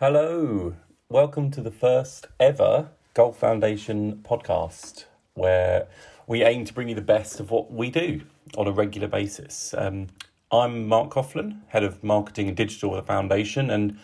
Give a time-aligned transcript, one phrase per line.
[0.00, 0.76] Hello,
[1.08, 5.88] welcome to the first ever Golf Foundation podcast, where
[6.24, 8.20] we aim to bring you the best of what we do
[8.56, 9.74] on a regular basis.
[9.76, 10.06] Um,
[10.52, 13.98] I'm Mark Coughlin, head of marketing and digital at the foundation, and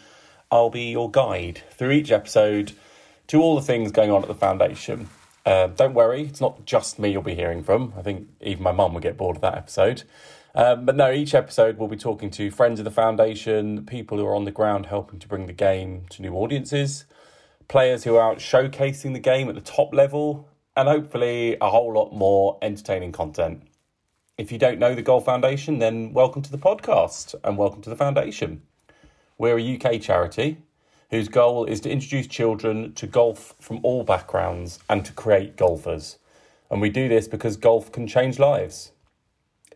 [0.50, 2.72] I'll be your guide through each episode
[3.28, 5.08] to all the things going on at the foundation.
[5.46, 7.94] Uh, don't worry, it's not just me you'll be hearing from.
[7.96, 10.02] I think even my mum would get bored of that episode.
[10.56, 14.26] Um, but no, each episode we'll be talking to friends of the foundation, people who
[14.26, 17.06] are on the ground helping to bring the game to new audiences,
[17.66, 21.92] players who are out showcasing the game at the top level, and hopefully a whole
[21.92, 23.62] lot more entertaining content.
[24.38, 27.90] If you don't know the Golf Foundation, then welcome to the podcast and welcome to
[27.90, 28.62] the foundation.
[29.38, 30.58] We're a UK charity
[31.10, 36.18] whose goal is to introduce children to golf from all backgrounds and to create golfers.
[36.70, 38.92] And we do this because golf can change lives.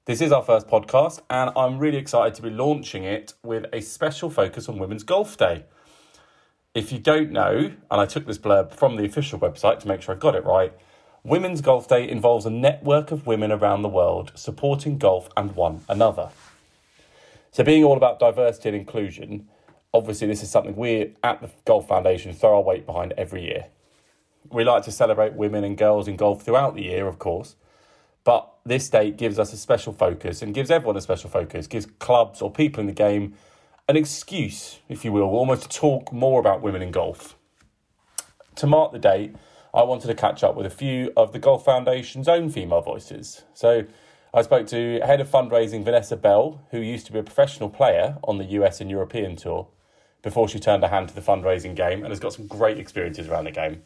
[0.05, 3.81] this is our first podcast, and I'm really excited to be launching it with a
[3.81, 5.65] special focus on Women's Golf Day.
[6.73, 10.01] If you don't know, and I took this blurb from the official website to make
[10.01, 10.73] sure I got it right,
[11.23, 15.81] Women's Golf Day involves a network of women around the world supporting golf and one
[15.87, 16.29] another.
[17.51, 19.47] So, being all about diversity and inclusion,
[19.93, 23.67] obviously, this is something we at the Golf Foundation throw our weight behind every year.
[24.49, 27.55] We like to celebrate women and girls in golf throughout the year, of course,
[28.23, 31.85] but this date gives us a special focus and gives everyone a special focus, gives
[31.85, 33.33] clubs or people in the game
[33.87, 37.35] an excuse, if you will, almost to talk more about women in golf.
[38.57, 39.35] To mark the date,
[39.73, 43.43] I wanted to catch up with a few of the Golf Foundation's own female voices.
[43.53, 43.85] So
[44.33, 48.17] I spoke to head of fundraising Vanessa Bell, who used to be a professional player
[48.23, 49.67] on the US and European tour
[50.21, 53.27] before she turned her hand to the fundraising game and has got some great experiences
[53.27, 53.81] around the game.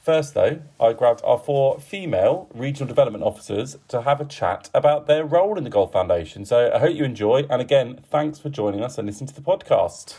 [0.00, 5.06] First, though, I grabbed our four female regional development officers to have a chat about
[5.06, 6.46] their role in the Golf Foundation.
[6.46, 7.46] So I hope you enjoy.
[7.50, 10.16] And again, thanks for joining us and listening to the podcast.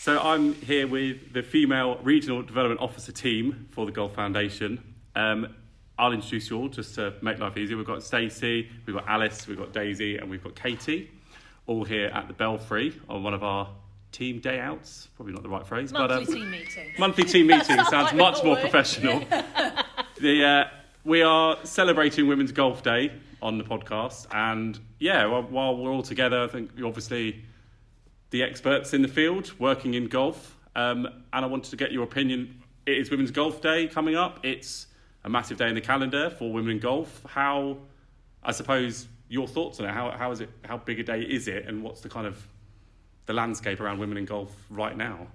[0.00, 4.82] So I'm here with the female regional development officer team for the Golf Foundation.
[5.14, 5.54] Um,
[6.00, 7.76] I'll introduce you all just to make life easier.
[7.76, 11.10] We've got Stacey, we've got Alice, we've got Daisy, and we've got Katie,
[11.66, 13.68] all here at the Belfry on one of our
[14.10, 15.08] team day outs.
[15.14, 16.92] Probably not the right phrase, monthly but um, team meeting.
[16.98, 19.18] monthly team meeting sounds much more professional.
[20.20, 20.64] the uh,
[21.04, 23.12] we are celebrating Women's Golf Day
[23.42, 27.44] on the podcast, and yeah, while, while we're all together, I think you're obviously
[28.30, 32.04] the experts in the field working in golf, um, and I wanted to get your
[32.04, 32.62] opinion.
[32.86, 34.40] It is Women's Golf Day coming up.
[34.42, 34.86] It's
[35.24, 37.22] a massive day in the calendar for women in golf.
[37.26, 37.76] How,
[38.42, 39.92] I suppose, your thoughts on it?
[39.92, 40.50] How how is it?
[40.64, 41.66] How big a day is it?
[41.66, 42.46] And what's the kind of
[43.26, 45.26] the landscape around women in golf right now?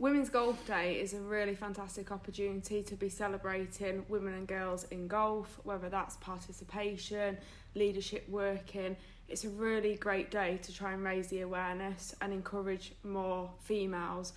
[0.00, 5.06] Women's Golf Day is a really fantastic opportunity to be celebrating women and girls in
[5.06, 7.36] golf, whether that's participation,
[7.74, 8.96] leadership working.
[9.28, 14.32] It's a really great day to try and raise the awareness and encourage more females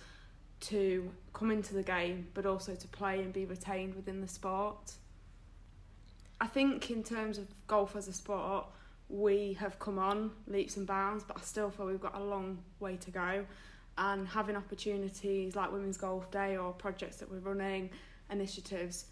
[0.68, 4.92] to come into the game, but also to play and be retained within the sport.
[6.40, 8.66] I think, in terms of golf as a sport,
[9.08, 12.58] we have come on leaps and bounds, but I still feel we've got a long
[12.80, 13.44] way to go
[13.96, 17.90] and having opportunities like Women's Golf Day or projects that we're running,
[18.30, 19.06] initiatives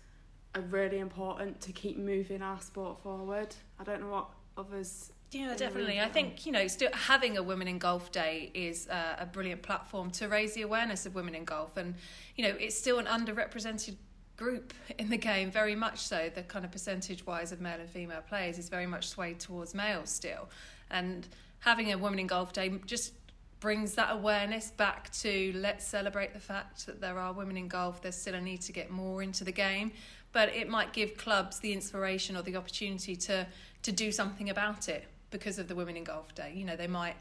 [0.54, 3.54] are really important to keep moving our sport forward.
[3.78, 5.12] I don't know what others.
[5.32, 5.98] Yeah, definitely.
[5.98, 9.62] I think you know, still having a Women in Golf Day is uh, a brilliant
[9.62, 11.94] platform to raise the awareness of women in golf, and
[12.36, 13.96] you know, it's still an underrepresented
[14.36, 16.30] group in the game, very much so.
[16.34, 20.10] The kind of percentage-wise of male and female players is very much swayed towards males
[20.10, 20.50] still,
[20.90, 21.26] and
[21.60, 23.14] having a Women in Golf Day just
[23.58, 28.02] brings that awareness back to let's celebrate the fact that there are women in golf.
[28.02, 29.92] There's still a need to get more into the game,
[30.32, 33.46] but it might give clubs the inspiration or the opportunity to
[33.82, 36.52] to do something about it because of the Women in Golf Day.
[36.54, 37.16] You know, they might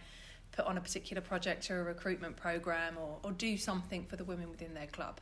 [0.51, 4.23] put on a particular project or a recruitment program or, or do something for the
[4.23, 5.19] women within their club.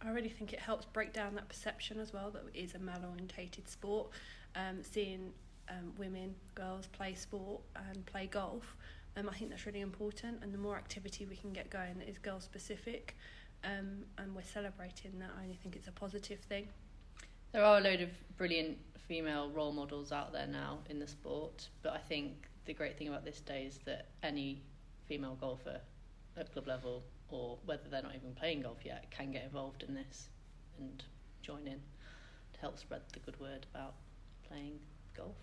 [0.00, 2.78] I really think it helps break down that perception as well that it is a
[2.78, 4.10] male orientated sport.
[4.54, 5.32] Um, seeing
[5.68, 7.60] um, women, girls play sport
[7.90, 8.76] and play golf,
[9.16, 10.38] um, I think that's really important.
[10.42, 13.16] And the more activity we can get going that is girl specific,
[13.64, 16.68] um, and we're celebrating that, I only think it's a positive thing.
[17.52, 21.68] There are a load of brilliant female role models out there now in the sport,
[21.82, 24.62] but I think the great thing about this day is that any
[25.08, 25.80] female golfer
[26.36, 29.94] at club level or whether they're not even playing golf yet can get involved in
[29.94, 30.28] this
[30.78, 31.02] and
[31.42, 31.80] join in
[32.52, 33.94] to help spread the good word about
[34.46, 34.78] playing
[35.16, 35.36] golf.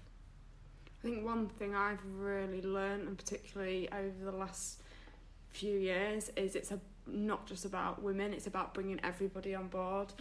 [0.87, 4.81] I think one thing I've really learned, and particularly over the last
[5.49, 10.13] few years, is it's a, not just about women; it's about bringing everybody on board.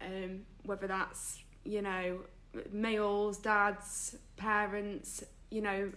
[0.00, 2.20] Um, whether that's you know
[2.72, 5.90] males, dads, parents, you know,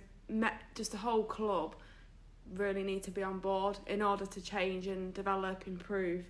[0.75, 1.75] just the whole club
[2.55, 6.25] really need to be on board in order to change and develop, improve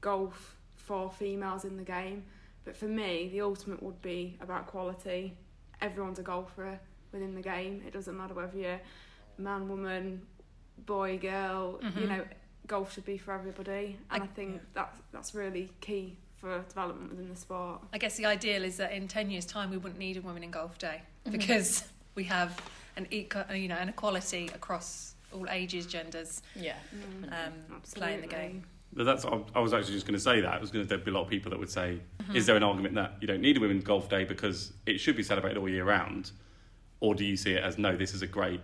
[0.00, 2.24] golf for females in the game.
[2.64, 5.36] But for me, the ultimate would be about quality.
[5.80, 6.78] Everyone's a golfer
[7.12, 7.82] within the game.
[7.86, 8.80] It doesn't matter whether you're
[9.38, 10.26] man, woman,
[10.84, 11.78] boy, girl.
[11.82, 12.08] You Mhm.
[12.08, 12.24] know,
[12.66, 17.10] golf should be for everybody, and I- I, think that's that's really key for development
[17.10, 17.80] within the sport.
[17.92, 20.42] I guess the ideal is that in 10 years' time, we wouldn't need a Women
[20.44, 21.32] in Golf Day Mhm.
[21.32, 22.60] because we have
[22.96, 26.76] an eco, you know, an equality across all ages, genders, Yeah.
[27.30, 28.64] um, playing the game.
[28.92, 30.54] But that's I I was actually just going to say that.
[30.54, 32.36] I was going to there'd be a lot of people that would say, Mm-hmm.
[32.36, 35.16] is there an argument that you don't need a women's golf day because it should
[35.16, 36.30] be celebrated all year round,
[37.00, 38.60] or do you see it as no, this is a great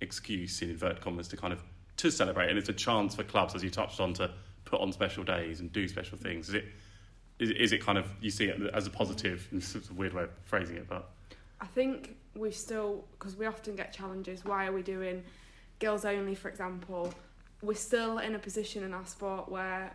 [0.00, 1.62] excuse in inverted commas to kind of
[1.98, 4.30] to celebrate, and it's a chance for clubs, as you touched on, to
[4.64, 6.48] put on special days and do special things.
[6.48, 6.64] Is it
[7.38, 9.48] is, is it kind of you see it as a positive?
[9.52, 11.10] It's a weird way of phrasing it, but
[11.60, 15.22] I think we still, because we often get challenges, why are we doing
[15.78, 17.12] girls only, for example?
[17.62, 19.94] We're still in a position in our sport where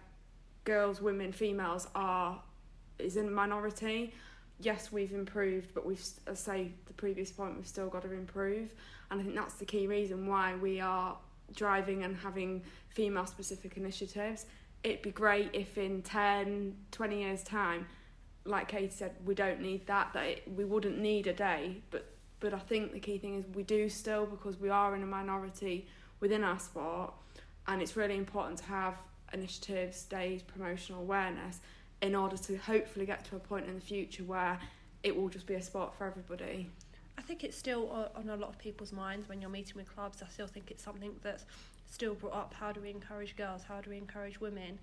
[0.63, 2.41] girls, women, females are
[2.99, 4.13] is in minority.
[4.59, 8.73] Yes, we've improved, but we've, as say the previous point, we've still got to improve.
[9.11, 11.15] And I think that's the key reason why we are
[11.55, 14.45] driving and having female specific initiatives.
[14.83, 17.87] It'd be great if in 10, 20 years' time,
[18.45, 20.13] like Katie said, we don't need that.
[20.13, 22.05] That it, we wouldn't need a day, but
[22.39, 25.07] but I think the key thing is we do still because we are in a
[25.07, 25.87] minority
[26.19, 27.13] within our sport,
[27.67, 28.95] and it's really important to have
[29.33, 31.59] initiatives, days, promotional awareness
[32.01, 34.59] in order to hopefully get to a point in the future where
[35.03, 36.69] it will just be a sport for everybody.
[37.17, 40.21] I think it's still on a lot of people's minds when you're meeting with clubs.
[40.21, 41.45] I still think it's something that's
[41.89, 42.53] still brought up.
[42.53, 43.63] How do we encourage girls?
[43.63, 44.79] How do we encourage women?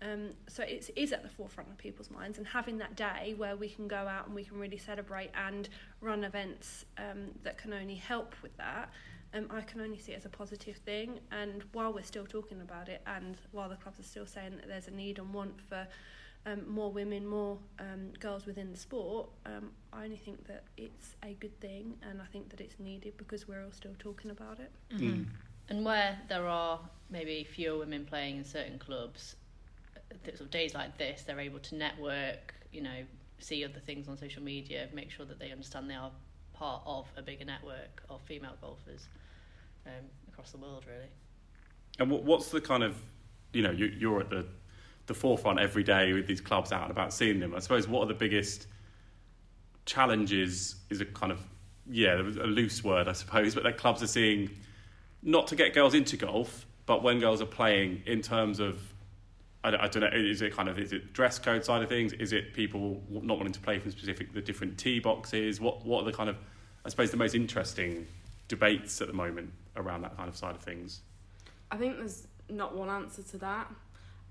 [0.00, 3.56] Um, so it is at the forefront of people's minds, and having that day where
[3.56, 5.68] we can go out and we can really celebrate and
[6.00, 8.90] run events um, that can only help with that,
[9.34, 11.18] um, I can only see it as a positive thing.
[11.32, 14.68] And while we're still talking about it, and while the clubs are still saying that
[14.68, 15.86] there's a need and want for
[16.46, 21.16] um, more women, more um, girls within the sport, um, I only think that it's
[21.24, 24.60] a good thing, and I think that it's needed because we're all still talking about
[24.60, 24.70] it.
[24.94, 25.26] Mm.
[25.68, 26.80] And where there are
[27.10, 29.36] maybe fewer women playing in certain clubs,
[30.24, 33.04] sort of days like this, they're able to network, you know,
[33.38, 36.10] see other things on social media, make sure that they understand they are
[36.52, 39.06] part of a bigger network of female golfers
[39.86, 39.92] um,
[40.28, 41.08] across the world, really.
[41.98, 42.96] And what's the kind of,
[43.52, 44.46] you know, you, you're at the,
[45.06, 47.54] the forefront every day with these clubs out and about seeing them.
[47.54, 48.66] I suppose what are the biggest
[49.84, 51.40] challenges is a kind of,
[51.90, 54.50] yeah, a loose word, I suppose, but that clubs are seeing
[55.22, 58.80] not to get girls into golf, but when girls are playing in terms of,
[59.64, 61.88] I don't, I don't know, is it kind of, is it dress code side of
[61.88, 62.12] things?
[62.14, 65.60] Is it people not wanting to play from specific, the different tee boxes?
[65.60, 66.36] What, what are the kind of,
[66.84, 68.06] I suppose, the most interesting
[68.46, 71.00] debates at the moment around that kind of side of things?
[71.70, 73.70] I think there's not one answer to that.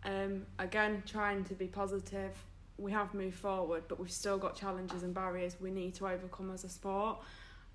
[0.04, 2.32] Um, again, trying to be positive,
[2.78, 6.52] we have moved forward, but we've still got challenges and barriers we need to overcome
[6.52, 7.18] as a sport.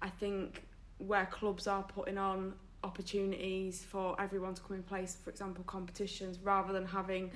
[0.00, 0.62] I think
[0.98, 2.54] where clubs are putting on
[2.84, 7.30] opportunities for everyone to come in place, for example, competitions, rather than having,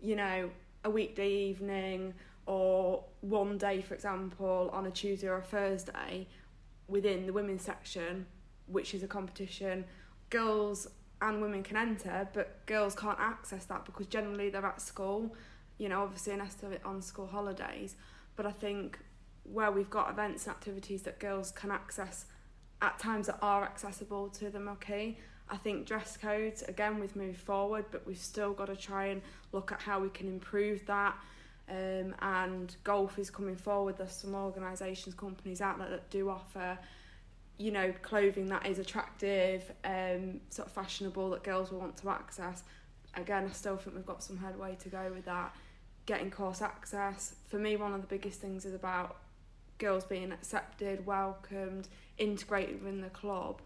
[0.00, 0.50] you know,
[0.84, 2.14] a weekday evening
[2.46, 6.26] or one day, for example, on a Tuesday or a Thursday
[6.86, 8.26] within the women's section,
[8.66, 9.84] which is a competition.
[10.30, 10.88] Girls
[11.20, 15.34] and women can enter, but girls can't access that because generally they're at school,
[15.76, 17.96] you know, obviously unless they're on school holidays.
[18.36, 18.98] But I think
[19.42, 22.26] where we've got events and activities that girls can access
[22.82, 25.18] at times that are accessible to them, okay.
[25.50, 29.22] I think dress codes, again, we've moved forward, but we've still got to try and
[29.52, 31.16] look at how we can improve that.
[31.70, 33.98] Um, and golf is coming forward.
[33.98, 36.78] There's some organisations, companies out there that do offer
[37.58, 42.08] you know, clothing that is attractive, um, sort of fashionable that girls will want to
[42.08, 42.62] access.
[43.14, 45.54] Again, I still think we've got some headway to go with that.
[46.06, 47.34] Getting course access.
[47.48, 49.16] For me, one of the biggest things is about
[49.78, 53.60] girls being accepted, welcomed, integrated within the club.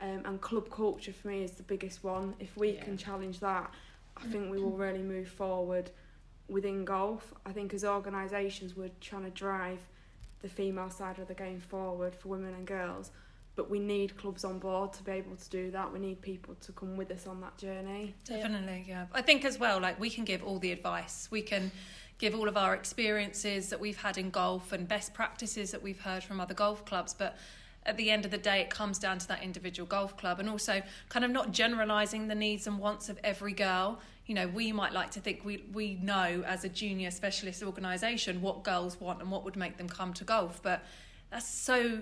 [0.00, 2.34] Um, and club culture for me is the biggest one.
[2.38, 2.84] If we Yeah.
[2.84, 3.72] can challenge that,
[4.16, 5.90] I think we will really move forward
[6.48, 7.32] within golf.
[7.46, 9.80] I think as organisations, we're trying to drive
[10.42, 13.10] the female side of the game forward for women and girls.
[13.56, 15.92] But we need clubs on board to be able to do that.
[15.92, 18.14] We need people to come with us on that journey.
[18.24, 19.06] Definitely, yeah.
[19.12, 21.28] I think as well, like we can give all the advice.
[21.30, 21.70] We can
[22.18, 26.00] give all of our experiences that we've had in golf and best practices that we've
[26.00, 27.36] heard from other golf clubs, but
[27.86, 30.48] at the end of the day, it comes down to that individual golf club and
[30.48, 34.00] also kind of not generalising the needs and wants of every girl.
[34.26, 38.40] You know, we might like to think we, we know as a junior specialist organisation
[38.40, 40.82] what girls want and what would make them come to golf, but
[41.30, 42.00] that's so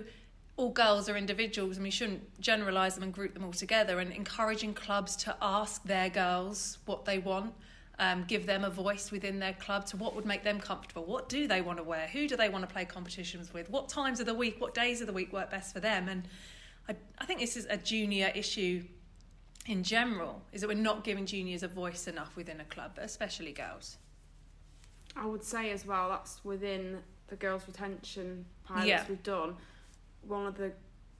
[0.55, 4.13] all girls are individuals and we shouldn't generalise them and group them all together and
[4.13, 7.53] encouraging clubs to ask their girls what they want
[7.99, 11.29] um, give them a voice within their club to what would make them comfortable what
[11.29, 14.19] do they want to wear who do they want to play competitions with what times
[14.19, 16.27] of the week what days of the week work best for them and
[16.89, 18.83] I, I think this is a junior issue
[19.67, 23.51] in general is that we're not giving juniors a voice enough within a club especially
[23.51, 23.97] girls
[25.15, 29.03] I would say as well that's within the girls' retention pilots Yeah.
[29.07, 29.55] we've done.
[30.27, 30.71] One of the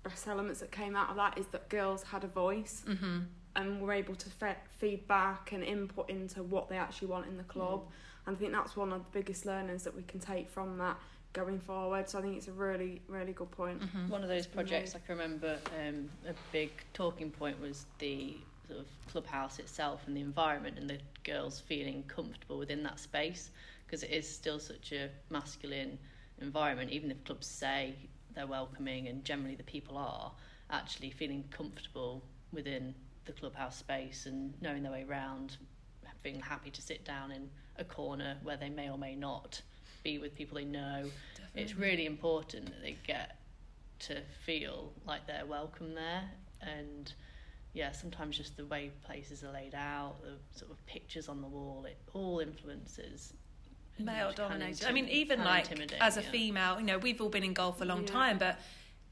[0.04, 3.20] best elements that came out of that is that girls had a voice mm-hmm.
[3.56, 7.44] And we're able to fe- feedback and input into what they actually want in the
[7.44, 7.84] club.
[8.26, 10.98] And I think that's one of the biggest learnings that we can take from that
[11.34, 12.10] going forward.
[12.10, 13.82] So I think it's a really, really good point.
[13.82, 14.10] Mm-hmm.
[14.10, 15.02] One of those been projects made.
[15.04, 20.16] I can remember um, a big talking point was the sort of clubhouse itself and
[20.16, 23.52] the environment and the girls feeling comfortable within that space
[23.86, 25.98] because it is still such a masculine
[26.42, 27.94] environment even if clubs say
[28.34, 30.32] they're welcoming and generally the people are
[30.72, 35.58] actually feeling comfortable within the clubhouse space and knowing their way around
[36.22, 39.62] being happy to sit down in a corner where they may or may not
[40.04, 41.04] be with people they know
[41.56, 43.38] it's really important that they get
[44.00, 46.24] to feel like they're welcome there
[46.62, 47.14] and
[47.74, 51.48] yeah sometimes just the way places are laid out the sort of pictures on the
[51.48, 53.34] wall it all influences
[54.00, 54.86] male dominated.
[54.86, 56.30] intim- I mean, even can like as a yeah.
[56.32, 58.08] female, you know, we've all been in golf for a long Yeah.
[58.14, 58.60] time, but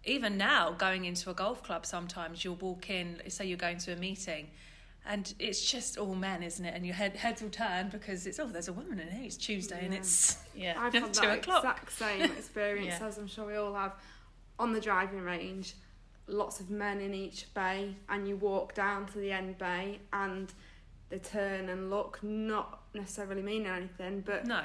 [0.06, 3.94] even now, going into a golf club, sometimes you'll walk in, say you're going to
[3.94, 4.48] a meeting,
[5.06, 6.74] and it's just all men, isn't it?
[6.76, 9.26] And your head heads will turn because it's oh, there's a woman in here.
[9.26, 11.64] It's Tuesday, and it's yeah I've had Two that o'clock.
[11.64, 13.08] exact same experience Yeah.
[13.08, 13.94] as I'm sure we all have
[14.60, 15.74] on the driving range.
[16.28, 20.54] Lots of men in each bay, and you walk down to the end bay, and
[21.10, 24.62] they turn and look, not necessarily meaning anything, but no.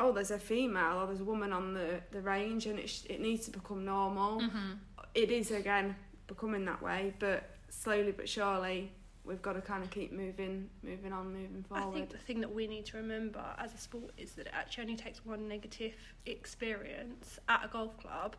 [0.00, 3.04] Oh, there's a female or there's a woman on the, the range, and it, sh-
[3.08, 4.40] it needs to become normal.
[4.40, 4.72] Mm-hmm.
[5.14, 5.94] It is again
[6.26, 8.92] becoming that way, but slowly but surely,
[9.24, 11.88] we've got to kind of keep moving, moving on, moving forward.
[11.88, 14.52] I think the thing that we need to remember as a sport is that it
[14.54, 15.94] actually only takes one negative
[16.26, 18.36] experience at a golf club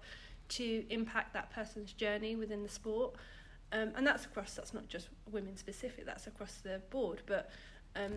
[0.50, 3.16] to impact that person's journey within the sport.
[3.72, 7.22] Um, and that's across, that's not just women specific, that's across the board.
[7.26, 7.52] But
[7.96, 8.12] um,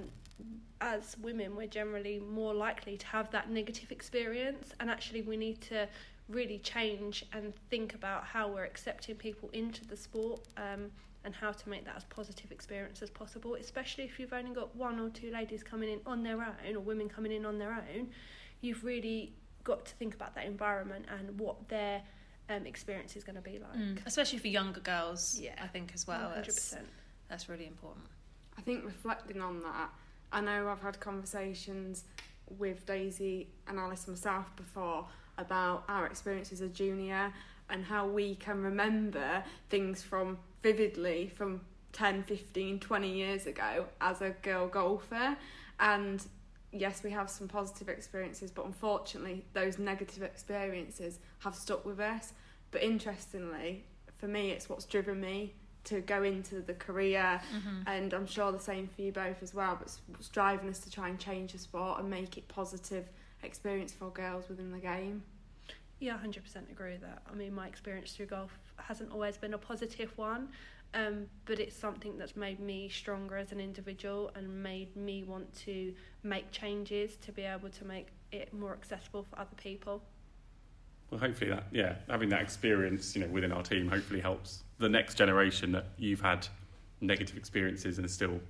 [0.80, 4.72] as women, we're generally more likely to have that negative experience.
[4.80, 5.88] And actually, we need to
[6.28, 10.40] really change and think about how we're accepting people into the sport.
[10.56, 10.90] Um,
[11.24, 14.74] and how to make that as positive experience as possible, especially if you've only got
[14.76, 17.72] one or two ladies coming in on their own or women coming in on their
[17.72, 18.10] own.
[18.60, 19.32] You've really
[19.64, 22.02] got to think about that environment and what their
[22.50, 23.78] um, experience is going to be like.
[23.78, 24.06] Mm.
[24.06, 25.54] Especially for younger girls, Yeah.
[25.62, 26.30] I think as well.
[26.36, 26.44] 100%.
[26.44, 26.76] That's,
[27.28, 28.04] that's really important.
[28.56, 29.90] I think reflecting on that,
[30.32, 32.04] I know I've had conversations
[32.58, 35.06] with Daisy and Alice myself before
[35.38, 37.32] about our experience as a junior
[37.70, 41.60] and how we can remember things from vividly from
[41.92, 45.36] 10, 15, 20 years ago as a girl golfer.
[45.80, 46.24] And
[46.72, 52.32] yes, we have some positive experiences, but unfortunately, those negative experiences have stuck with us.
[52.70, 53.84] But interestingly,
[54.18, 57.88] for me, it's what's driven me to go into the career Mm-hmm.
[57.88, 59.76] and I'm sure the same for you both as well.
[59.78, 63.06] But it's driving us to try and change the sport and make it positive
[63.42, 65.22] experience for girls within the game.
[66.00, 67.22] Yeah, 100% agree with that.
[67.30, 70.48] I mean, my experience through golf hasn't always been a positive one,
[70.92, 75.54] um, but it's something that's made me stronger as an individual and made me want
[75.64, 80.02] to make changes to be able to make it more accessible for other people.
[81.10, 84.88] Well, hopefully that, yeah, having that experience, you know, within our team, hopefully helps the
[84.88, 86.46] next generation that you've had
[87.00, 88.40] negative experiences and still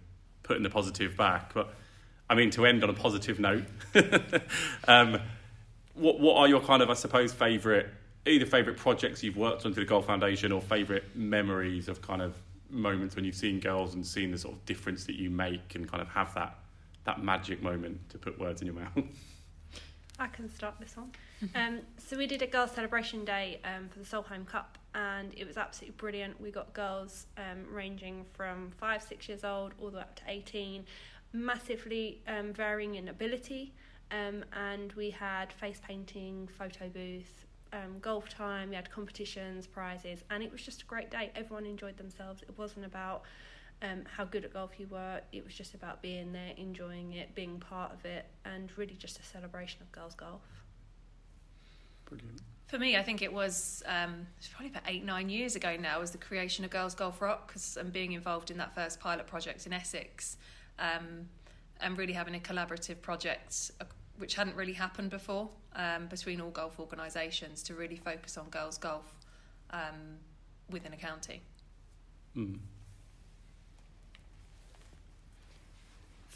[0.42, 1.52] putting the positive back.
[1.52, 1.74] But
[2.28, 3.64] I mean, to end on a positive note,
[4.88, 5.20] um,
[5.94, 7.86] what what are your kind of, I suppose, favourite
[8.26, 12.22] either favourite projects you've worked on through the Golf Foundation or favourite memories of kind
[12.22, 12.34] of
[12.70, 15.88] moments when you've seen girls and seen the sort of difference that you make and
[15.90, 16.58] kind of have that
[17.04, 18.92] that magic moment to put words in your mouth.
[20.18, 21.10] I can start this one.
[21.54, 25.46] Um, so we did a girls' celebration day um, for the Solheim Cup, and it
[25.46, 26.40] was absolutely brilliant.
[26.40, 30.22] We got girls um, ranging from five, six years old all the way up to
[30.28, 30.84] eighteen,
[31.32, 33.72] massively um, varying in ability.
[34.10, 40.22] Um, and we had face painting, photo booth, um, golf time, we had competitions, prizes,
[40.30, 41.32] and it was just a great day.
[41.34, 42.42] Everyone enjoyed themselves.
[42.42, 43.22] It wasn't about
[43.82, 47.34] um, how good at golf you were, it was just about being there, enjoying it,
[47.34, 50.42] being part of it, and really just a celebration of girls' golf.
[52.06, 52.40] Brilliant.
[52.66, 56.00] For me, I think it was um, it's probably about eight, nine years ago now,
[56.00, 59.26] was the creation of Girls Golf Rock cause, and being involved in that first pilot
[59.26, 60.38] project in Essex
[60.78, 61.28] um,
[61.80, 63.84] and really having a collaborative project uh,
[64.16, 68.78] which hadn't really happened before um, between all golf organisations to really focus on girls'
[68.78, 69.12] golf
[69.70, 70.18] um,
[70.70, 71.42] within a county.
[72.36, 72.58] Mm.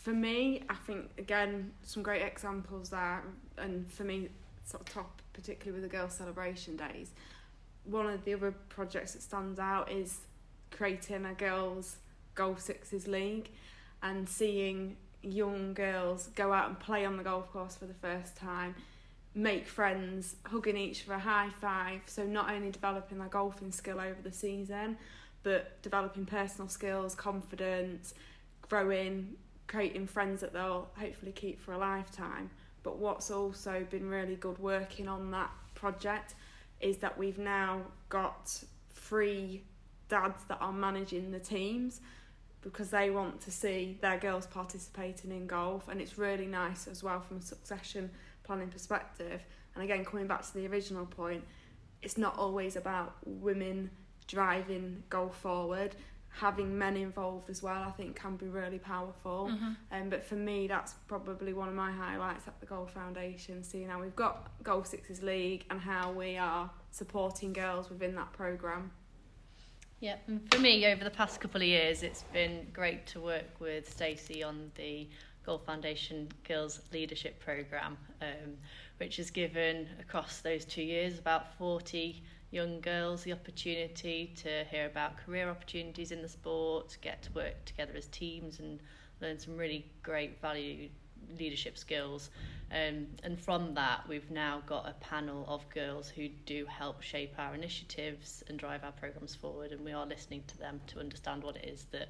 [0.08, 3.22] For me, I think again some great examples there,
[3.58, 4.30] and for me,
[4.64, 7.10] sort of top, particularly with the girls' celebration days.
[7.84, 10.20] One of the other projects that stands out is
[10.70, 11.98] creating a girls'
[12.34, 13.50] golf sixes league,
[14.02, 18.34] and seeing young girls go out and play on the golf course for the first
[18.34, 18.76] time,
[19.34, 22.00] make friends, hugging each for a high five.
[22.06, 24.96] So not only developing their golfing skill over the season,
[25.42, 28.14] but developing personal skills, confidence,
[28.62, 29.36] growing,
[29.68, 32.50] creating friends that they'll hopefully keep for a lifetime.
[32.82, 36.34] But what's also been really good working on that project
[36.80, 38.52] is that we've now got
[38.90, 39.62] three
[40.08, 42.00] dads that are managing the teams
[42.62, 45.88] because they want to see their girls participating in golf.
[45.88, 48.10] And it's really nice as well from a succession
[48.42, 49.44] planning perspective.
[49.74, 51.44] And again coming back to the original point
[52.02, 53.90] it's not always about women
[54.26, 55.96] driving golf forward
[56.30, 59.72] having men involved as well I think can be really powerful Mm-hmm.
[59.92, 63.88] um, but for me that's probably one of my highlights at the Golf Foundation seeing
[63.88, 68.90] how we've got Golf Sixes League and how we are supporting girls within that programme
[70.00, 73.58] Yeah, and for me, over the past couple of years, it's been great to work
[73.58, 75.08] with Stacey on the
[75.44, 78.56] Golf Foundation Girls Leadership Programme, um,
[78.98, 84.86] which has given across those two years about 40 young girls the opportunity to hear
[84.86, 88.80] about career opportunities in the sport, get to work together as teams, and
[89.20, 90.88] learn some really great value
[91.38, 92.30] leadership skills.
[92.70, 97.34] Um, and from that, we've now got a panel of girls who do help shape
[97.38, 99.72] our initiatives and drive our programs forward.
[99.72, 102.08] And we are listening to them to understand what it is that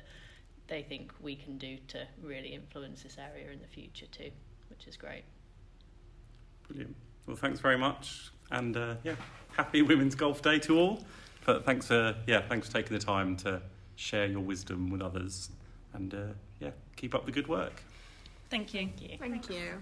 [0.67, 4.31] they think we can do to really influence this area in the future too,
[4.69, 5.25] which is great.
[6.67, 6.97] Brilliant.
[7.29, 9.15] Well, thanks very much, and uh, yeah,
[9.55, 11.05] happy Women's Golf Day to all.
[11.45, 13.61] But thanks for yeah, thanks for taking the time to
[13.97, 15.51] share your wisdom with others,
[15.93, 16.19] and uh,
[16.59, 17.83] yeah, keep up the good work.
[18.49, 18.81] Thank you.
[18.81, 19.19] Thank you.
[19.19, 19.75] Thank you.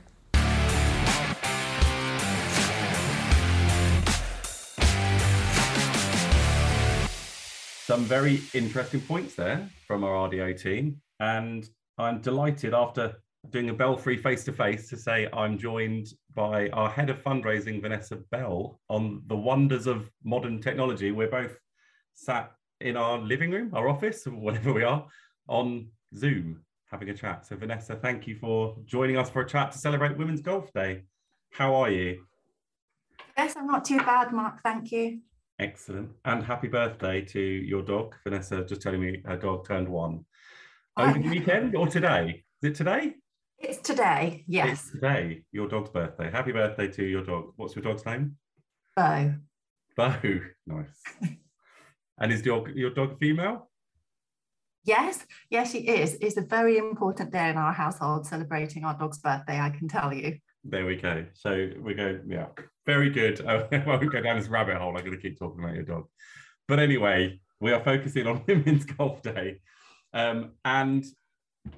[7.85, 13.19] Some very interesting points there from our RDO team, and I'm delighted after
[13.51, 17.81] doing a Belfry face to face to say I'm joined by our head of fundraising,
[17.81, 21.13] Vanessa Bell, on the wonders of modern technology.
[21.13, 21.57] We're both
[22.15, 25.07] sat in our living room, our office, or whatever we are,
[25.49, 27.47] on Zoom having a chat.
[27.47, 31.03] So, Vanessa, thank you for joining us for a chat to celebrate Women's Golf Day.
[31.51, 32.25] How are you?
[33.37, 34.63] Yes, I'm not too bad, Mark.
[34.63, 35.21] Thank you.
[35.59, 36.11] Excellent.
[36.25, 38.15] And happy birthday to your dog.
[38.25, 40.25] Vanessa just telling me her dog turned one.
[40.97, 42.45] Oh, Over the weekend or today?
[42.63, 43.15] Is it today?
[43.59, 44.45] It's today.
[44.47, 46.31] It's Yes, today, your dog's birthday.
[46.31, 47.53] Happy birthday to your dog.
[47.57, 48.37] What's your dog's name?
[48.95, 49.35] Bo.
[49.97, 50.13] Bo.
[50.67, 51.03] Nice.
[52.19, 53.71] and is your, your dog female?
[54.85, 56.19] Yes, yes, she is.
[56.21, 60.13] It's a very important day in our household celebrating our dog's birthday, I can tell
[60.13, 60.39] you.
[60.63, 61.25] There we go.
[61.33, 62.47] So we go, yeah,
[62.85, 63.45] very good.
[63.47, 64.97] I won't go down this rabbit hole.
[64.97, 66.05] I'm going to keep talking about your dog.
[66.69, 69.61] But anyway, we are focusing on Women's Golf Day.
[70.13, 71.05] Um, and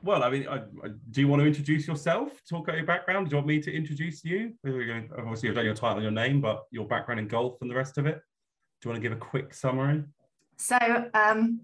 [0.02, 2.40] well, I mean, I, I- do you want to introduce yourself?
[2.48, 3.28] Talk about your background.
[3.28, 4.54] Do you want me to introduce you?
[4.66, 7.74] Obviously, you've done your title and your name, but your background in golf and the
[7.74, 8.20] rest of it.
[8.80, 10.04] Do you want to give a quick summary?
[10.56, 10.76] So
[11.14, 11.60] um,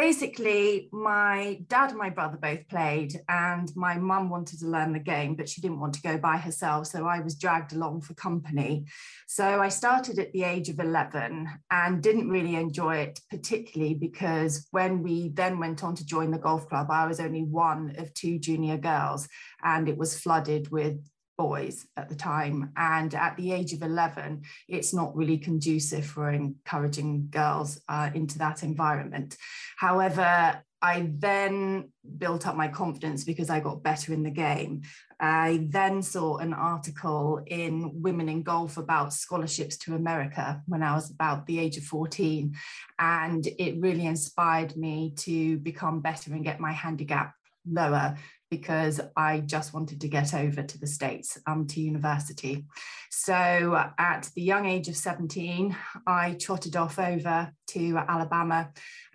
[0.00, 4.98] basically, my dad and my brother both played, and my mum wanted to learn the
[5.00, 6.86] game, but she didn't want to go by herself.
[6.86, 8.86] So I was dragged along for company.
[9.26, 14.68] So I started at the age of 11 and didn't really enjoy it, particularly because
[14.70, 18.14] when we then went on to join the golf club, I was only one of
[18.14, 19.28] two junior girls,
[19.64, 20.96] and it was flooded with
[21.38, 22.72] boys at the time.
[22.76, 28.38] And at the age of 11, it's not really conducive for encouraging girls uh, into
[28.38, 29.38] that environment.
[29.76, 34.82] However, I then built up my confidence because I got better in the game.
[35.18, 40.94] I then saw an article in Women in Golf about scholarships to America when I
[40.94, 42.54] was about the age of 14.
[43.00, 47.34] And it really inspired me to become better and get my handicap
[47.66, 48.16] lower
[48.50, 52.64] because I just wanted to get over to the States um, to university.
[53.10, 58.70] So at the young age of 17, I trotted off over to Alabama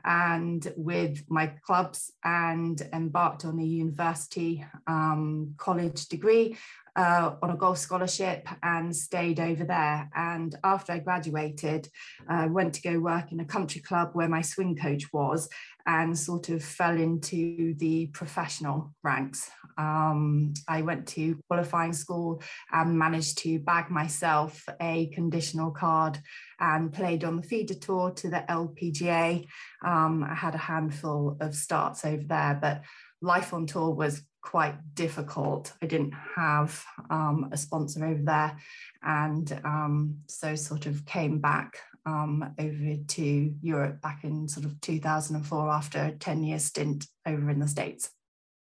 [0.05, 6.57] and with my clubs and embarked on a university um, college degree
[6.95, 10.09] uh, on a golf scholarship and stayed over there.
[10.15, 11.87] And after I graduated,
[12.27, 15.49] I uh, went to go work in a country club where my swing coach was
[15.85, 19.49] and sort of fell into the professional ranks.
[19.77, 22.41] Um, I went to qualifying school
[22.71, 26.19] and managed to bag myself a conditional card
[26.59, 29.45] and played on the feeder tour to the LPGA.
[29.85, 32.83] Um, I had a handful of starts over there, but
[33.21, 35.73] life on tour was quite difficult.
[35.81, 38.57] I didn't have um, a sponsor over there,
[39.01, 44.79] and um, so sort of came back um, over to Europe back in sort of
[44.81, 48.11] 2004 after a 10 year stint over in the States.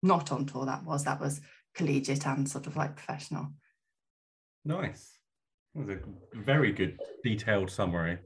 [0.02, 1.40] Not on tour, that was, that was
[1.74, 3.48] collegiate and sort of like professional.
[4.64, 5.18] Nice.
[5.74, 6.00] That was a
[6.34, 8.18] very good detailed summary.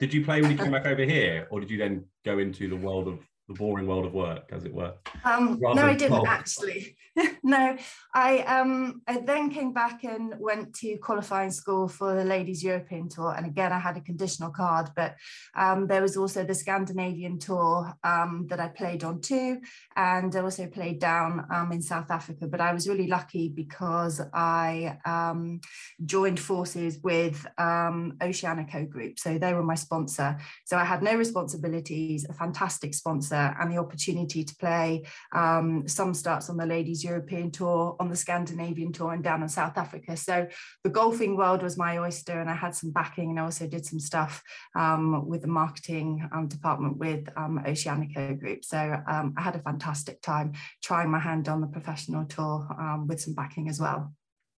[0.00, 2.68] Did you play when you came back over here, or did you then go into
[2.68, 4.94] the world of the boring world of work, as it were?
[5.24, 6.96] Um, no, I didn't actually.
[7.42, 7.76] no,
[8.14, 13.08] I um, I then came back and went to qualifying school for the Ladies European
[13.08, 15.14] Tour, and again I had a conditional card, but
[15.54, 19.60] um, there was also the Scandinavian Tour um, that I played on too,
[19.94, 22.46] and I also played down um, in South Africa.
[22.46, 25.60] But I was really lucky because I um,
[26.04, 30.38] joined forces with um, Oceanico Group, so they were my sponsor.
[30.64, 36.14] So I had no responsibilities, a fantastic sponsor and the opportunity to play um, some
[36.14, 40.16] starts on the Ladies European Tour, on the Scandinavian Tour, and down in South Africa.
[40.16, 40.46] So
[40.82, 43.84] the golfing world was my oyster, and I had some backing, and I also did
[43.86, 44.42] some stuff
[44.76, 48.64] um, with the marketing um, department with um, Oceanico Group.
[48.64, 53.06] So um, I had a fantastic time trying my hand on the professional tour um,
[53.06, 54.12] with some backing as well.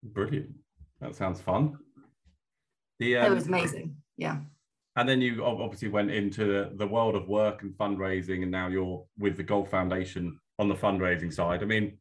[0.03, 0.51] Brilliant.
[1.01, 1.77] That sounds fun.
[2.99, 3.97] The, it was amazing.
[4.17, 4.38] Yeah
[4.95, 9.03] and then you obviously went into the world of work and fundraising and now you're
[9.17, 11.62] with the golf foundation on the fundraising side.
[11.62, 11.97] I mean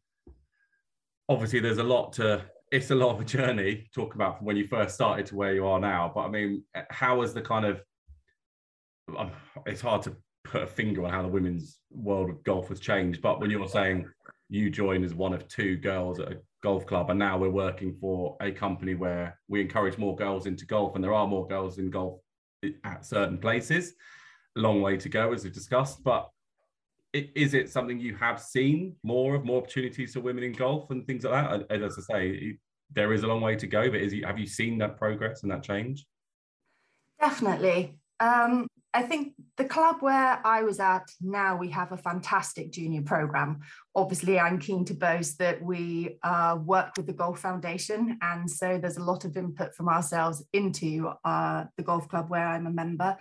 [1.28, 4.56] obviously there's a lot to it's a lot of a journey talk about from when
[4.56, 6.10] you first started to where you are now.
[6.14, 7.82] But i mean how has the kind of
[9.16, 9.30] um,
[9.66, 13.20] it's hard to put a finger on how the women's world of golf has changed
[13.20, 14.06] but when you're saying
[14.48, 17.94] you joined as one of two girls at a golf club and now we're working
[18.00, 21.78] for a company where we encourage more girls into golf and there are more girls
[21.78, 22.20] in golf
[22.84, 23.94] at certain places.
[24.56, 26.02] A long way to go, as we've discussed.
[26.04, 26.28] But
[27.12, 31.06] is it something you have seen more of, more opportunities for women in golf and
[31.06, 31.70] things like that?
[31.70, 32.58] And as I say,
[32.92, 33.90] there is a long way to go.
[33.90, 36.06] But is have you seen that progress and that change?
[37.20, 37.98] Definitely.
[38.20, 43.02] Um, I think the club where I was at now, we have a fantastic junior
[43.02, 43.60] program.
[43.96, 48.16] Obviously, I'm keen to boast that we uh, work with the Golf Foundation.
[48.22, 52.46] And so there's a lot of input from ourselves into uh, the golf club where
[52.46, 53.16] I'm a member.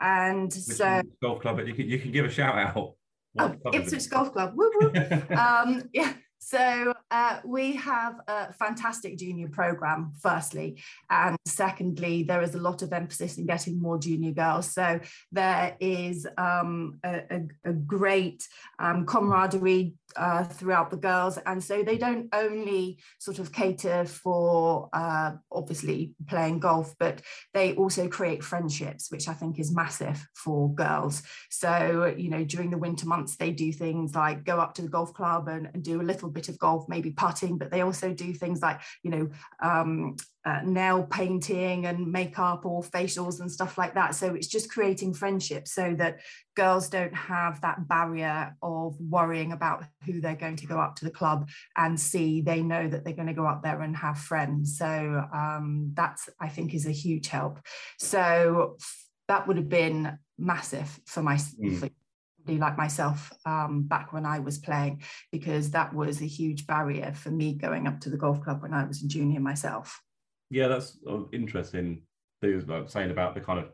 [0.00, 2.94] And Which so, golf club, you can, you can give a shout out.
[3.36, 4.54] What oh, Ipswich Golf Club.
[4.56, 4.88] Woo woo.
[5.36, 6.14] um, yeah,
[6.46, 10.80] so uh, we have a fantastic junior program, firstly.
[11.10, 14.72] And secondly, there is a lot of emphasis in getting more junior girls.
[14.72, 15.00] So
[15.32, 18.46] there is um, a, a, a, great
[18.78, 21.38] um, camaraderie uh, throughout the girls.
[21.46, 27.22] And so they don't only sort of cater for uh, obviously playing golf, but
[27.54, 31.22] they also create friendships, which I think is massive for girls.
[31.50, 34.88] So, you know, during the winter months, they do things like go up to the
[34.88, 38.12] golf club and, and do a little bit of golf, maybe putting, but they also
[38.12, 39.28] do things like, you know,
[39.62, 44.14] um, uh, nail painting and makeup or facials and stuff like that.
[44.14, 46.20] So it's just creating friendships so that
[46.54, 51.04] girls don't have that barrier of worrying about who they're going to go up to
[51.04, 52.42] the club and see.
[52.42, 54.78] They know that they're going to go up there and have friends.
[54.78, 54.86] So
[55.34, 57.58] um, that's, I think, is a huge help.
[57.98, 58.76] So
[59.26, 61.34] that would have been massive for my.
[61.34, 61.80] Mm.
[61.80, 61.90] For,
[62.48, 67.32] like myself um, back when I was playing, because that was a huge barrier for
[67.32, 70.00] me going up to the golf club when I was a junior myself.
[70.50, 70.98] Yeah, that's
[71.32, 72.02] interesting.
[72.40, 73.70] Things like saying about the kind of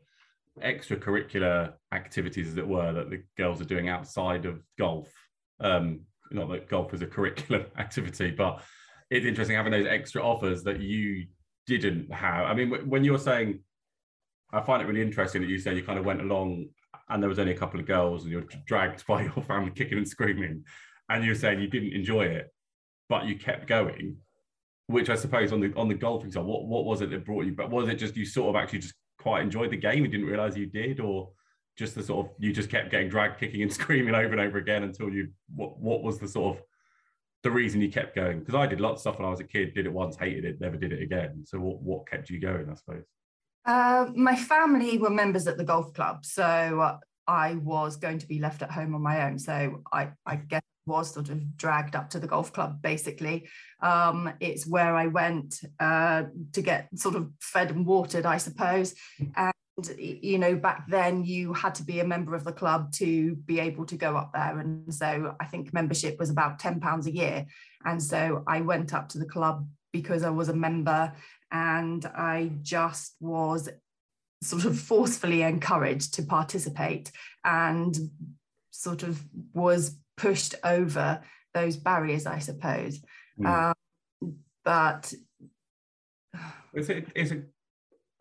[0.63, 5.13] extracurricular activities, as it were, that the girls are doing outside of golf.
[5.61, 8.63] Um, not that golf is a curricular activity, but
[9.11, 11.27] it's interesting having those extra offers that you
[11.67, 12.47] didn't have.
[12.47, 13.61] I mean, when you're saying,
[14.53, 16.69] I find it really interesting that you say you kind of went along
[17.09, 19.99] and there was only a couple of girls and you're dragged by your family kicking
[19.99, 20.65] and screaming,
[21.09, 22.53] and you're saying you didn't enjoy it,
[23.09, 24.17] but you kept going
[24.87, 27.47] which I suppose on the on the golfing side, what what was it that brought
[27.47, 27.53] you?
[27.53, 30.27] But was it just you sort of actually just quite enjoyed the game and didn't
[30.27, 31.31] realize you did, or
[31.79, 34.59] just the sort of you just kept getting dragged, kicking and screaming over and over
[34.59, 36.63] again until you what what was the sort of
[37.43, 38.41] the reason you kept going?
[38.41, 40.45] Because I did lots of stuff when I was a kid, did it once, hated
[40.45, 41.45] it, never did it again.
[41.45, 43.05] So what, what kept you going, I suppose?
[43.65, 46.43] Uh, my family were members at the golf club, so
[46.81, 49.39] uh, I was going to be left at home on my own.
[49.39, 53.49] So I, I guess was sort of dragged up to the golf club basically.
[53.81, 58.95] Um, it's where i went uh, to get sort of fed and watered i suppose.
[59.37, 59.53] And
[59.97, 63.61] you know back then you had to be a member of the club to be
[63.61, 64.59] able to go up there.
[64.59, 67.47] And so i think membership was about 10 pounds a year.
[67.85, 71.13] And so i went up to the club because i was a member.
[71.53, 73.69] And i just was
[74.43, 77.13] sort of forcefully encouraged to participate
[77.45, 77.97] and
[78.71, 79.23] sort of
[79.55, 81.21] was pushed over
[81.55, 83.01] those barriers, I suppose.
[83.39, 83.75] Mm.
[84.23, 85.13] Um, but
[86.75, 87.43] it's a, it's a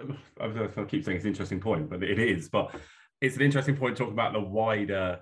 [0.41, 2.49] I keep saying it's an interesting point, but it is.
[2.49, 2.75] But
[3.19, 5.19] it's an interesting point talking about the wider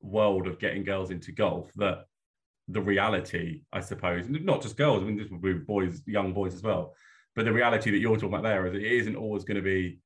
[0.00, 1.70] world of getting girls into golf.
[1.76, 2.04] That
[2.68, 5.02] the reality, I suppose, not just girls.
[5.02, 6.94] I mean, this would be boys, young boys as well.
[7.34, 9.98] But the reality that you're talking about there is it isn't always going to be,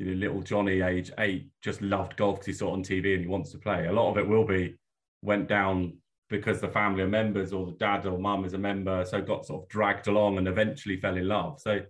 [0.00, 3.12] you know, little Johnny, age eight, just loved golf because he saw it on TV
[3.12, 3.86] and he wants to play.
[3.86, 4.74] A lot of it will be
[5.20, 5.92] went down
[6.30, 9.44] because the family are members or the dad or mum is a member, so got
[9.44, 11.60] sort of dragged along and eventually fell in love.
[11.60, 11.80] So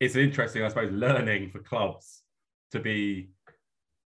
[0.00, 2.22] it's interesting, I suppose, learning for clubs
[2.72, 3.30] to be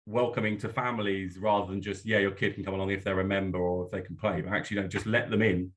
[0.05, 3.25] welcoming to families rather than just, yeah, your kid can come along if they're a
[3.25, 5.69] member or if they can play, but actually, don't just let them in,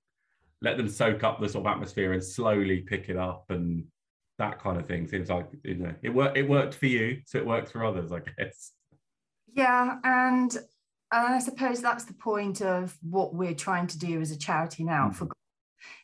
[0.63, 3.85] let them soak up the sort of atmosphere and slowly pick it up and
[4.40, 5.07] that kind of thing.
[5.07, 6.37] Seems like you know, it worked.
[6.37, 8.72] It worked for you, so it works for others, I guess.
[9.55, 10.57] Yeah, and
[11.12, 15.09] I suppose that's the point of what we're trying to do as a charity now
[15.09, 15.14] mm.
[15.14, 15.29] for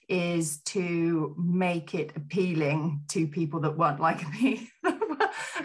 [0.09, 4.71] is to make it appealing to people that weren't like me.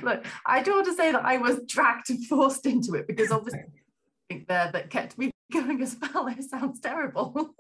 [0.02, 3.32] Look, I don't want to say that I was dragged and forced into it because
[3.32, 3.62] obviously
[4.48, 6.28] there that kept me going as well.
[6.28, 7.56] It sounds terrible.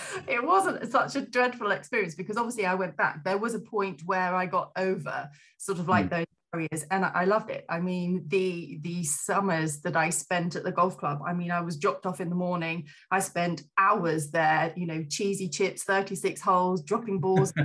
[0.28, 3.24] it wasn't such a dreadful experience because obviously I went back.
[3.24, 5.28] There was a point where I got over
[5.58, 6.10] sort of like mm.
[6.10, 7.64] those areas and I loved it.
[7.68, 11.60] I mean, the the summers that I spent at the golf club, I mean, I
[11.60, 12.86] was dropped off in the morning.
[13.10, 17.52] I spent hours there, you know, cheesy chips, 36 holes, dropping balls.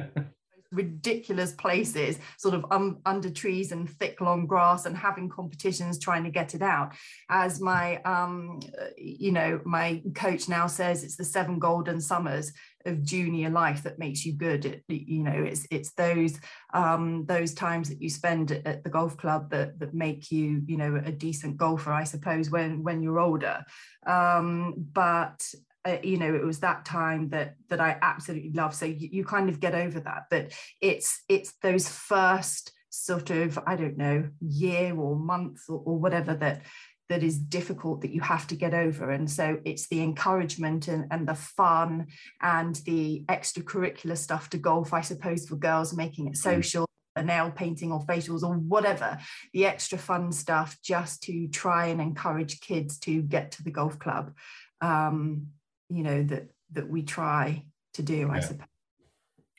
[0.71, 6.23] ridiculous places sort of um, under trees and thick long grass and having competitions trying
[6.23, 6.93] to get it out.
[7.29, 8.59] As my um,
[8.97, 12.51] you know my coach now says it's the seven golden summers
[12.85, 14.81] of junior life that makes you good.
[14.87, 16.39] You know it's it's those
[16.73, 20.77] um, those times that you spend at the golf club that that make you you
[20.77, 23.63] know a decent golfer i suppose when when you're older.
[24.05, 25.43] Um, but
[25.87, 29.23] uh, you know it was that time that that i absolutely love so you, you
[29.23, 34.27] kind of get over that but it's it's those first sort of i don't know
[34.41, 36.61] year or month or, or whatever that
[37.09, 39.11] that is difficult that you have to get over.
[39.11, 42.07] And so it's the encouragement and, and the fun
[42.41, 46.37] and the extracurricular stuff to golf, I suppose, for girls, making it mm.
[46.37, 46.85] social.
[47.15, 49.17] A nail painting or facials or whatever,
[49.51, 53.97] the extra fun stuff, just to try and encourage kids to get to the golf
[53.97, 54.33] club.
[54.81, 55.47] Um,
[55.89, 58.31] you know that that we try to do, yeah.
[58.31, 58.67] I suppose.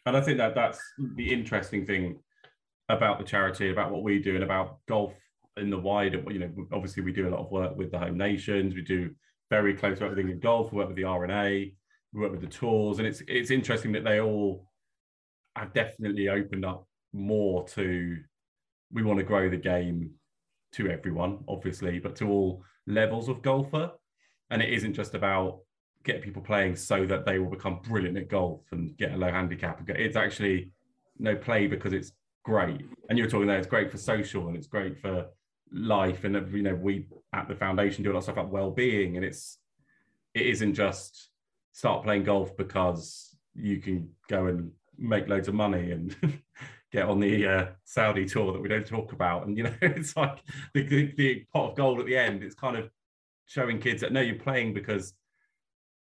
[0.07, 0.81] And I think that that's
[1.17, 2.19] the interesting thing
[2.89, 5.15] about the charity, about what we do, and about golf
[5.59, 8.17] in the wider, you know, obviously we do a lot of work with the home
[8.17, 8.75] nations.
[8.75, 9.11] We do
[9.51, 10.73] very close work with England Golf.
[10.73, 11.75] We work with the R&A.
[12.13, 14.67] We work with the tours, and it's it's interesting that they all
[15.57, 18.17] have definitely opened up more to.
[18.91, 20.13] We want to grow the game
[20.73, 23.91] to everyone, obviously, but to all levels of golfer,
[24.51, 25.61] and it isn't just about
[26.05, 29.31] getting people playing so that they will become brilliant at golf and get a low
[29.31, 29.83] handicap.
[29.89, 30.71] It's actually
[31.19, 32.13] no play because it's
[32.45, 32.81] great.
[33.09, 35.27] And you're talking there, it's great for social and it's great for
[35.73, 39.17] life and you know we at the foundation do a lot of stuff about well-being
[39.17, 39.59] and it's
[40.35, 41.31] it isn't just
[41.73, 46.17] start playing golf because you can go and make loads of money and
[46.93, 50.17] get on the uh, Saudi tour that we don't talk about and you know it's
[50.17, 50.39] like
[50.75, 52.91] the, the, the pot of gold at the end it's kind of
[53.47, 55.13] showing kids that no you're playing because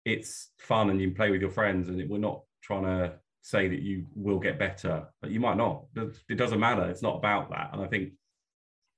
[0.07, 3.67] it's fun and you play with your friends and it, we're not trying to say
[3.67, 5.85] that you will get better but you might not
[6.29, 8.11] it doesn't matter it's not about that and i think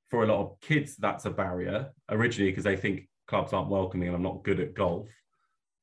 [0.09, 4.07] for a lot of kids, that's a barrier originally because they think clubs aren't welcoming
[4.07, 5.07] and I'm not good at golf.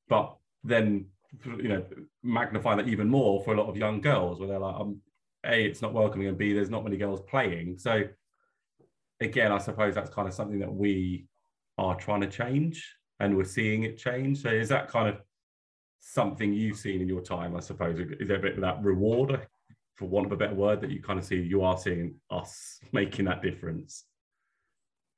[0.09, 1.07] But then,
[1.45, 1.85] you know,
[2.23, 5.01] magnify that even more for a lot of young girls where they're like, um,
[5.45, 7.79] A, it's not welcoming, and B, there's not many girls playing.
[7.79, 8.05] So,
[9.21, 11.27] again, I suppose that's kind of something that we
[11.79, 14.43] are trying to change and we're seeing it change.
[14.43, 15.21] So, is that kind of
[16.01, 17.99] something you've seen in your time, I suppose?
[17.99, 19.47] Is there a bit of that reward,
[19.97, 22.79] for want of a better word, that you kind of see you are seeing us
[22.93, 24.05] making that difference?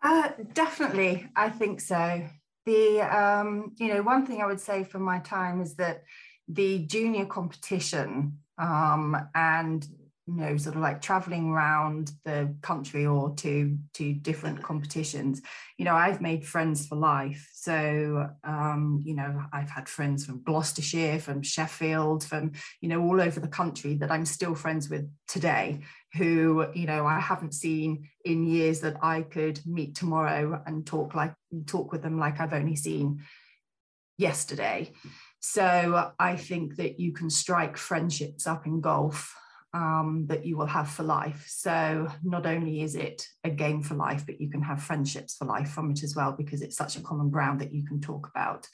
[0.02, 2.22] Uh, definitely, I think so.
[2.66, 6.02] The um, you know one thing I would say from my time is that
[6.48, 9.86] the junior competition um, and
[10.28, 15.40] you know sort of like traveling around the country or to to different competitions.
[15.78, 17.48] You know i've made friends for life.
[17.54, 23.20] So um you know i've had friends from gloucestershire from sheffield from you know all
[23.20, 25.80] over the country that i'm still friends with today
[26.14, 31.14] who you know i haven't seen in years that i could meet tomorrow and talk
[31.14, 31.34] like
[31.66, 33.22] talk with them like i've only seen
[34.18, 34.90] yesterday.
[35.40, 39.34] So i think that you can strike friendships up in golf
[39.74, 41.44] um, that you will have for life.
[41.48, 45.44] So not only is it a game for life, but you can have friendships for
[45.44, 48.28] life from it as well, because it's such a common ground that you can talk
[48.34, 48.66] about.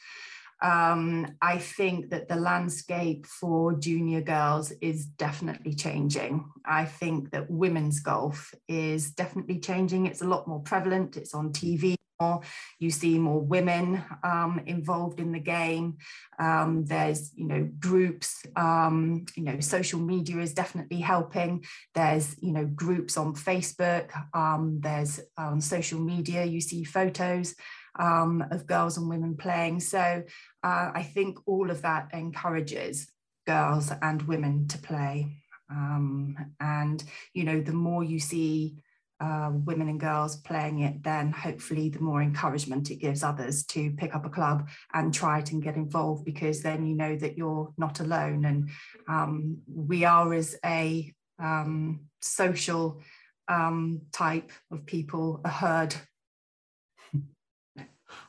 [0.63, 6.49] Um, I think that the landscape for junior girls is definitely changing.
[6.65, 10.07] I think that women's golf is definitely changing.
[10.07, 11.17] It's a lot more prevalent.
[11.17, 12.41] It's on TV more.
[12.79, 15.99] You see more women um, involved in the game.
[16.39, 18.45] Um, there's, you know, groups.
[18.57, 21.65] Um, you know, social media is definitely helping.
[21.95, 24.11] There's, you know, groups on Facebook.
[24.35, 26.45] Um, there's on social media.
[26.45, 27.55] You see photos
[27.99, 29.81] um, of girls and women playing.
[29.81, 30.23] So
[30.63, 33.09] uh, I think all of that encourages
[33.47, 35.37] girls and women to play.
[35.71, 38.77] Um, and you know, the more you see
[39.25, 43.91] uh, women and girls playing it, then hopefully the more encouragement it gives others to
[43.93, 47.39] pick up a club and try it and get involved because then you know that
[47.39, 48.45] you're not alone.
[48.45, 48.69] And
[49.09, 53.01] um, we are as a um, social
[53.49, 55.95] um, type of people, a herd.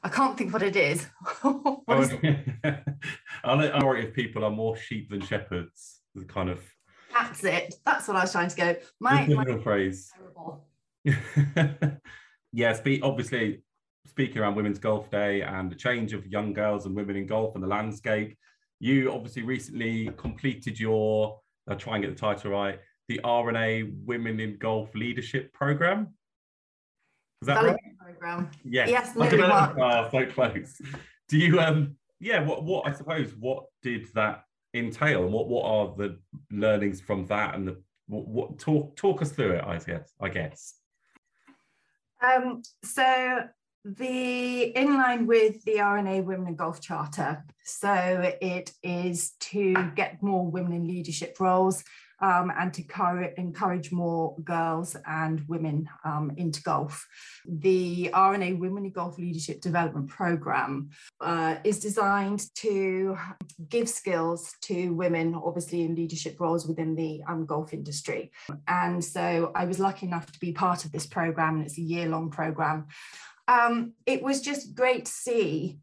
[0.01, 1.03] I can't think what it is.
[1.41, 2.13] what oh, is
[3.43, 5.99] I worry if people are more sheep than shepherds.
[6.13, 6.61] The kind of
[7.13, 7.75] that's it.
[7.85, 8.75] That's what I was trying to go.
[8.99, 10.11] My, my phrase.
[10.15, 10.65] Terrible.
[12.53, 13.61] yeah, speak, obviously,
[14.07, 17.55] speaking around Women's Golf Day and the change of young girls and women in golf
[17.55, 18.37] and the landscape,
[18.79, 24.39] you obviously recently completed your, I'll try and get the title right, the R&A Women
[24.39, 26.13] in Golf Leadership Program.
[27.41, 27.77] Is that right?
[27.99, 28.49] Program.
[28.63, 28.89] Yes.
[28.89, 30.81] Yes, oh, so close.
[31.29, 35.65] Do you, um, yeah, what, what, I suppose, what did that entail and what, what
[35.65, 36.19] are the
[36.51, 40.29] learnings from that and the, what, what talk, talk us through it, I guess, I
[40.29, 40.75] guess.
[42.25, 43.43] Um, so
[43.83, 50.23] the in line with the R&A Women in Golf Charter, so it is to get
[50.23, 51.83] more women in leadership roles
[52.25, 57.07] um, and to encourage more girls and women um, into golf.
[57.47, 60.89] The R&A Women in Golf Leadership Development Programme
[61.21, 63.15] uh, is designed to
[63.69, 68.31] give skills to women, obviously in leadership roles within the um, golf industry.
[68.67, 71.81] And so I was lucky enough to be part of this programme, and it's a
[71.81, 72.87] year long programme.
[73.47, 75.77] Um, it was just great to see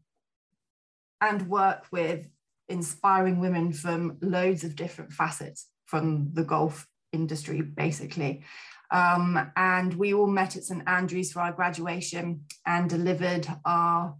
[1.21, 2.27] and work with
[2.67, 8.41] inspiring women from loads of different facets from the golf industry, basically.
[8.89, 14.15] Um, and we all met at St Andrews for our graduation and delivered our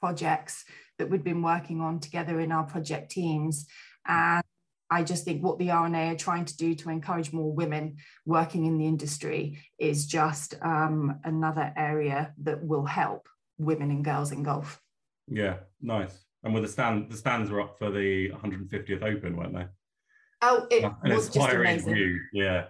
[0.00, 0.64] projects
[0.96, 3.66] that we'd been working on together in our project teams.
[4.06, 4.42] And
[4.88, 8.64] I just think what the R&A are trying to do to encourage more women working
[8.64, 14.44] in the industry is just um, another area that will help women and girls in
[14.44, 14.80] golf.
[15.28, 16.24] Yeah, nice.
[16.42, 19.66] And with the stand, the stands were up for the 150th Open, weren't they?
[20.42, 21.94] Oh, it An was just amazing.
[21.94, 22.20] View.
[22.32, 22.66] Yeah.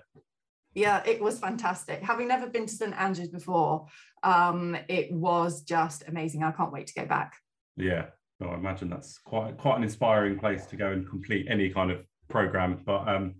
[0.75, 2.03] Yeah, it was fantastic.
[2.03, 3.87] Having never been to St Andrews before,
[4.23, 6.43] um, it was just amazing.
[6.43, 7.35] I can't wait to go back.
[7.77, 8.07] Yeah,
[8.41, 11.91] no, I imagine that's quite quite an inspiring place to go and complete any kind
[11.91, 12.81] of program.
[12.87, 13.35] But um,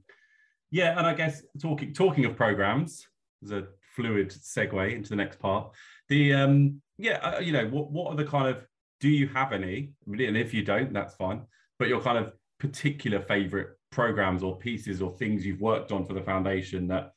[0.71, 3.07] yeah, and I guess talking talking of programs,
[3.43, 3.67] is a
[3.97, 5.71] fluid segue into the next part.
[6.09, 8.67] The um, yeah, uh, you know, what what are the kind of
[9.01, 9.93] do you have any?
[10.07, 11.43] And if you don't, that's fine.
[11.79, 16.15] But your kind of particular favorite programs or pieces or things you've worked on for
[16.15, 17.13] the foundation that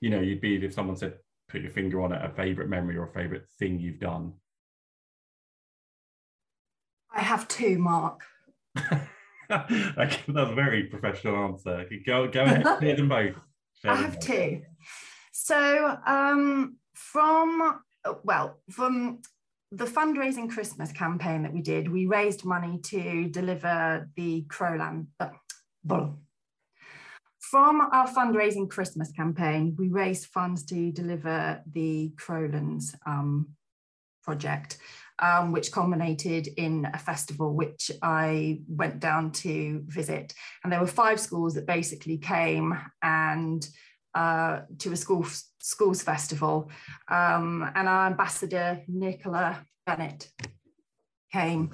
[0.00, 1.14] you know you'd be if someone said
[1.48, 4.32] put your finger on it a favorite memory or a favorite thing you've done?
[7.14, 8.22] I have two mark.
[9.48, 11.86] That's a very professional answer.
[12.06, 13.34] Go go ahead share them both.
[13.82, 14.26] Share i have both.
[14.26, 14.62] two.
[15.32, 17.80] So um from
[18.22, 19.20] well from
[19.70, 25.30] the fundraising Christmas campaign that we did, we raised money to deliver the Crowland, uh,
[27.54, 33.48] from our fundraising Christmas campaign, we raised funds to deliver the Crowlands um,
[34.24, 34.78] project,
[35.20, 40.34] um, which culminated in a festival which I went down to visit.
[40.62, 43.64] And there were five schools that basically came and
[44.14, 45.26] uh, to a school
[45.60, 46.70] schools festival.
[47.08, 50.28] Um, and our ambassador, Nicola Bennett,
[51.32, 51.70] came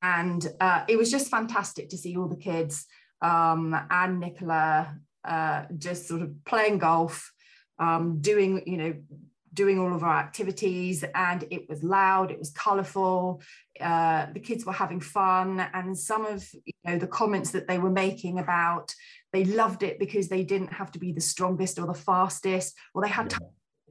[0.00, 2.86] and uh, it was just fantastic to see all the kids
[3.22, 7.32] um, and Nicola uh, just sort of playing golf,
[7.78, 8.94] um, doing, you know,
[9.52, 11.04] doing all of our activities.
[11.14, 13.42] And it was loud it was colorful
[13.80, 15.60] uh, the kids were having fun.
[15.72, 18.94] And some of you know the comments that they were making about
[19.32, 23.02] they loved it because they didn't have to be the strongest or the fastest or
[23.02, 23.38] they had to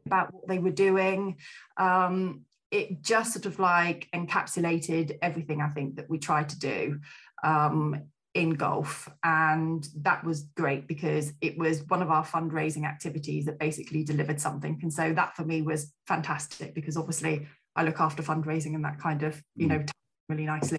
[0.06, 1.38] about what they were doing.
[1.78, 7.00] Um, it just sort of like encapsulated everything i think that we tried to do.
[7.44, 8.04] Um,
[8.38, 9.10] in golf.
[9.24, 14.40] And that was great because it was one of our fundraising activities that basically delivered
[14.40, 14.80] something.
[14.84, 19.00] And so that for me was fantastic because obviously I look after fundraising and that
[19.00, 19.90] kind of, you know, mm.
[20.30, 20.78] really nicely.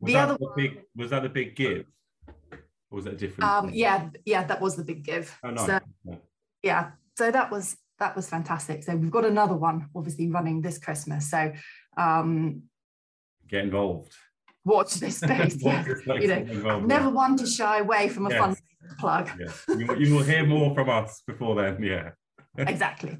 [0.00, 1.86] Was the other the big, was that a big give?
[2.90, 3.48] Or was that different?
[3.48, 5.38] Um, yeah, yeah, that was the big give.
[5.44, 5.66] Oh, nice.
[5.66, 6.16] So, yeah.
[6.64, 8.82] yeah, so that was that was fantastic.
[8.82, 11.30] So we've got another one obviously running this Christmas.
[11.30, 11.52] So
[11.96, 12.62] um,
[13.48, 14.16] get involved
[14.64, 15.56] watch this space.
[15.60, 15.86] yes.
[16.06, 18.38] you know, never one to shy away from a yes.
[18.38, 18.56] fun
[18.98, 19.30] plug.
[19.38, 19.76] Yeah.
[19.76, 21.82] You, you, will hear more from us before then.
[21.82, 22.10] Yeah.
[22.58, 23.16] exactly.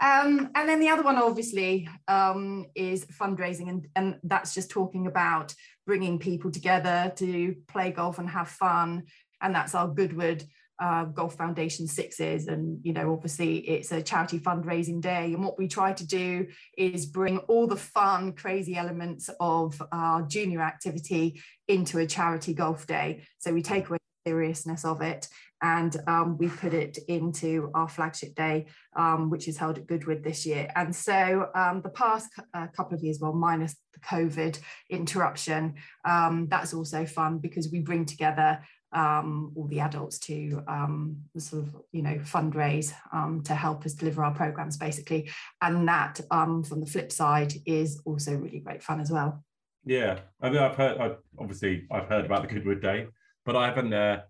[0.00, 5.06] Um, and then the other one, obviously, um, is fundraising, and, and that's just talking
[5.06, 5.52] about
[5.86, 9.04] bringing people together to play golf and have fun.
[9.42, 10.44] And that's our Goodwood
[10.80, 12.46] uh, Golf Foundation Sixes.
[12.46, 15.34] And, you know, obviously it's a charity fundraising day.
[15.34, 20.22] And what we try to do is bring all the fun, crazy elements of our
[20.22, 23.24] junior activity into a charity golf day.
[23.38, 25.28] So we take away the seriousness of it
[25.62, 28.66] and um, we put it into our flagship day,
[28.96, 30.70] um, which is held at Goodwood this year.
[30.74, 34.58] And so um, the past uh, couple of years, well, minus the COVID
[34.88, 35.74] interruption,
[36.06, 38.60] um, that's also fun because we bring together
[38.92, 43.94] um, all the adults to um, sort of you know fundraise um, to help us
[43.94, 45.30] deliver our programs basically.
[45.60, 49.44] And that um, from the flip side is also really great fun as well.
[49.84, 50.20] Yeah.
[50.40, 53.06] I mean i've heard I've, obviously i've heard about the goodwood day
[53.44, 54.20] but i haven't uh,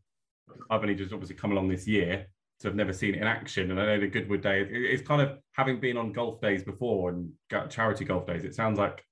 [0.71, 2.27] i've only just obviously come along this year
[2.59, 3.71] so i've never seen it in action.
[3.71, 7.11] And i know the goodwood day it's kind of having been on golf days before
[7.11, 7.31] and
[7.69, 9.05] charity golf days it sounds like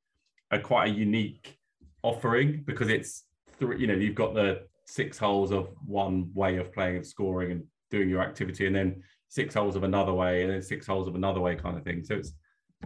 [0.51, 1.59] a quite a unique
[2.03, 3.25] offering because it's
[3.59, 7.53] three you know you've got the six holes of one way of playing and scoring
[7.53, 11.07] and doing your activity and then six holes of another way and then six holes
[11.07, 12.03] of another way kind of thing.
[12.03, 12.33] So it's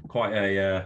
[0.09, 0.83] quite a uh,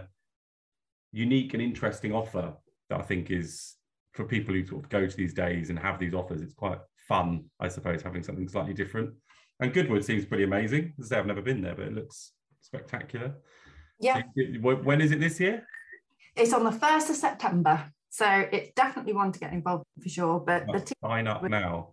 [1.11, 2.53] unique and interesting offer
[2.89, 3.75] that i think is
[4.13, 6.79] for people who sort of go to these days and have these offers it's quite
[7.07, 9.11] fun i suppose having something slightly different.
[9.59, 10.93] And goodwood seems pretty amazing.
[10.99, 13.35] As i say i've never been there but it looks spectacular.
[13.99, 14.21] Yeah.
[14.61, 15.65] When is it this year?
[16.35, 20.39] It's on the 1st of september so it's definitely one to get involved for sure.
[20.39, 21.89] But the team sign up now.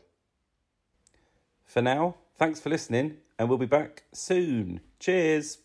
[1.64, 4.80] For now, thanks for listening, and we'll be back soon.
[4.98, 5.58] Cheers.